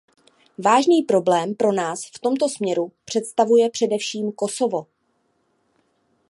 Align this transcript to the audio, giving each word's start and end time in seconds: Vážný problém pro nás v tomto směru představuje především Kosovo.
Vážný 0.57 1.03
problém 1.03 1.55
pro 1.55 1.71
nás 1.71 2.01
v 2.15 2.19
tomto 2.19 2.49
směru 2.49 2.91
představuje 3.05 3.69
především 3.69 4.31
Kosovo. 4.31 4.87